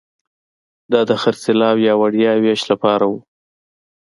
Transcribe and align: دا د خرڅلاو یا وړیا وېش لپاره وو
دا 0.91 1.01
د 1.09 1.11
خرڅلاو 1.21 1.77
یا 1.87 1.93
وړیا 2.01 2.31
وېش 2.43 2.61
لپاره 2.71 3.03
وو 3.09 3.19